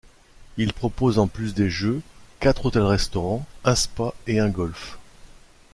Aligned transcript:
Il 0.57 0.73
propose, 0.73 1.19
en 1.19 1.27
plus 1.27 1.53
des 1.53 1.69
jeux, 1.69 2.01
quatre 2.39 2.65
hôtels-restaurants, 2.65 3.45
un 3.63 3.75
spa 3.75 4.15
et 4.25 4.39
un 4.39 4.49
golf. 4.49 4.97